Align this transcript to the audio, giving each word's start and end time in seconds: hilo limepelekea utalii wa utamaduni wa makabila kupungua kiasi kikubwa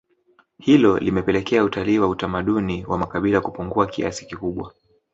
hilo 0.57 0.97
limepelekea 0.99 1.63
utalii 1.63 1.99
wa 1.99 2.07
utamaduni 2.07 2.85
wa 2.85 2.97
makabila 2.97 3.41
kupungua 3.41 3.87
kiasi 3.87 4.25
kikubwa 4.25 4.73